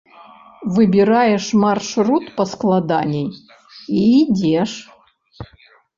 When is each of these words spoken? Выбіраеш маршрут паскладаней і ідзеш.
Выбіраеш 0.77 1.45
маршрут 1.63 2.25
паскладаней 2.39 3.29
і 4.01 4.03
ідзеш. 4.23 4.71